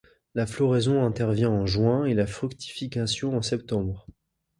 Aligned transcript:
La 0.33 0.47
floraison 0.47 1.05
intervient 1.05 1.51
en 1.51 1.67
juin 1.67 2.05
et 2.05 2.15
la 2.15 2.25
fructification 2.25 3.37
en 3.37 3.43
septembre. 3.43 4.07